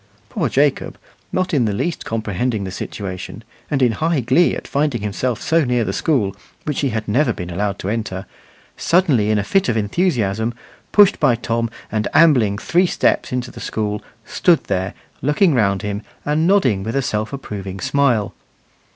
[0.29, 0.97] Poor Jacob,
[1.31, 5.63] not in the least comprehending the situation, and in high glee at finding himself so
[5.63, 8.25] near the school, which he had never been allowed to enter,
[8.75, 10.55] suddenly, in a fit of enthusiasm,
[10.91, 16.01] pushed by Tom, and ambling three steps into the school, stood there, looking round him
[16.25, 18.33] and nodding with a self approving smile.